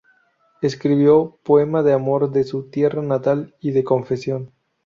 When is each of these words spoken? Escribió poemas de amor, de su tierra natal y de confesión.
Escribió 0.63 1.37
poemas 1.43 1.85
de 1.85 1.93
amor, 1.93 2.31
de 2.31 2.43
su 2.43 2.71
tierra 2.71 3.03
natal 3.03 3.53
y 3.59 3.69
de 3.69 3.83
confesión. 3.83 4.51